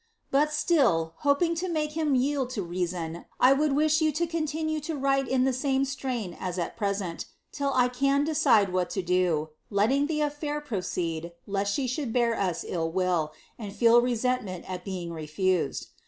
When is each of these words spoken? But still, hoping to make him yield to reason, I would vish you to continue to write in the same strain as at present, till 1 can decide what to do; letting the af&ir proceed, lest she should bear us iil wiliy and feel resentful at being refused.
But 0.31 0.51
still, 0.51 1.13
hoping 1.17 1.53
to 1.53 1.69
make 1.69 1.91
him 1.91 2.15
yield 2.15 2.49
to 2.57 2.63
reason, 2.63 3.25
I 3.39 3.53
would 3.53 3.71
vish 3.75 4.01
you 4.01 4.11
to 4.13 4.25
continue 4.25 4.79
to 4.79 4.95
write 4.95 5.27
in 5.27 5.43
the 5.43 5.53
same 5.53 5.85
strain 5.85 6.35
as 6.39 6.57
at 6.57 6.75
present, 6.75 7.27
till 7.51 7.69
1 7.69 7.91
can 7.91 8.23
decide 8.23 8.73
what 8.73 8.89
to 8.89 9.03
do; 9.03 9.49
letting 9.69 10.07
the 10.07 10.21
af&ir 10.21 10.59
proceed, 10.59 11.33
lest 11.45 11.71
she 11.75 11.85
should 11.85 12.11
bear 12.13 12.33
us 12.33 12.65
iil 12.65 12.91
wiliy 12.91 13.29
and 13.59 13.75
feel 13.75 14.01
resentful 14.01 14.63
at 14.67 14.83
being 14.83 15.13
refused. 15.13 15.89